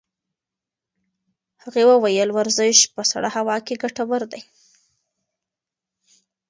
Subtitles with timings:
[1.63, 4.41] هغې وویل ورزش په سړه هوا کې ګټور دی.